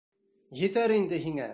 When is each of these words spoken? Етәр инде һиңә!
Етәр 0.61 0.95
инде 0.99 1.23
һиңә! 1.29 1.49